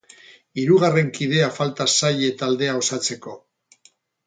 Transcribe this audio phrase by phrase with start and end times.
[0.61, 3.37] Hirugarren kidea falta zaie taldea osatzeko.